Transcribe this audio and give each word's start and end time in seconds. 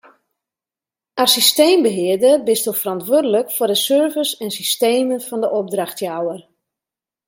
As 1.23 1.31
systeembehearder 1.37 2.35
bisto 2.49 2.71
ferantwurdlik 2.79 3.47
foar 3.55 3.71
de 3.73 3.77
servers 3.87 4.31
en 4.43 4.51
systemen 4.59 5.19
fan 5.27 5.41
de 5.43 5.49
opdrachtjouwer. 5.59 6.41